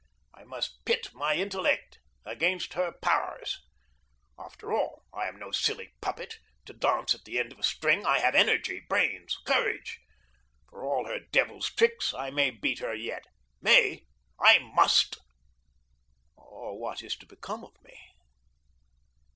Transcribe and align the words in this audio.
I 0.33 0.45
must 0.45 0.83
pit 0.83 1.13
my 1.13 1.35
intellect 1.35 1.99
against 2.25 2.73
her 2.73 2.91
powers. 2.91 3.59
After 4.35 4.73
all, 4.73 5.03
I 5.13 5.27
am 5.27 5.37
no 5.37 5.51
silly 5.51 5.93
puppet, 6.01 6.39
to 6.65 6.73
dance 6.73 7.13
at 7.13 7.23
the 7.23 7.37
end 7.37 7.51
of 7.51 7.59
a 7.59 7.63
string. 7.63 8.03
I 8.03 8.17
have 8.17 8.33
energy, 8.33 8.79
brains, 8.89 9.37
courage. 9.45 9.99
For 10.69 10.83
all 10.83 11.05
her 11.05 11.19
devil's 11.19 11.69
tricks 11.71 12.15
I 12.15 12.31
may 12.31 12.49
beat 12.49 12.79
her 12.79 12.95
yet. 12.95 13.25
May! 13.61 14.07
I 14.39 14.57
MUST, 14.73 15.19
or 16.35 16.79
what 16.79 17.03
is 17.03 17.15
to 17.17 17.27
become 17.27 17.63
of 17.63 17.79
me? 17.83 17.95